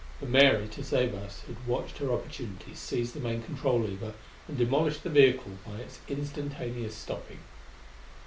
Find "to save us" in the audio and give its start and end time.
0.69-1.41